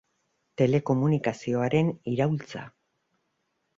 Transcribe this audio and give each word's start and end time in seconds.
Telekomunikazioaren 0.61 1.93
iraultza. 2.13 2.67